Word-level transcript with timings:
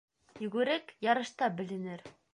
Йүгерек 0.45 0.89
ярышта 1.11 1.51
беленер. 1.61 2.07